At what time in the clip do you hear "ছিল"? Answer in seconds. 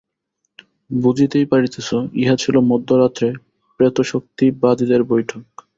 2.35-2.55